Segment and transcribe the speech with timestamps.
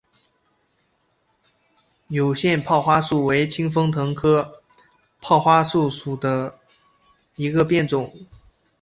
[2.07, 4.63] 有腺泡花树为清风藤科
[5.21, 6.59] 泡花树属下的
[7.35, 8.11] 一个变种。